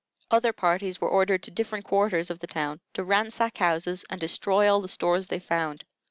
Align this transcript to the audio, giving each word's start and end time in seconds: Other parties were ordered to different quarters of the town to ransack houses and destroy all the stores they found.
Other 0.31 0.51
parties 0.51 0.99
were 0.99 1.09
ordered 1.11 1.43
to 1.43 1.51
different 1.51 1.85
quarters 1.85 2.31
of 2.31 2.39
the 2.39 2.47
town 2.47 2.79
to 2.93 3.03
ransack 3.03 3.59
houses 3.59 4.03
and 4.09 4.19
destroy 4.19 4.67
all 4.67 4.81
the 4.81 4.87
stores 4.87 5.27
they 5.27 5.37
found. 5.37 5.83